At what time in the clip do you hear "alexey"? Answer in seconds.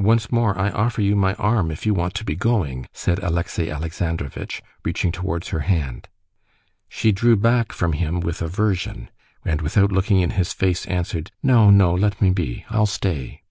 3.22-3.70